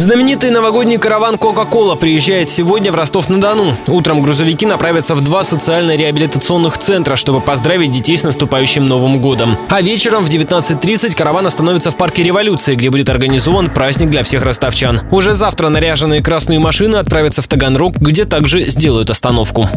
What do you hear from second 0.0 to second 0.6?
Знаменитый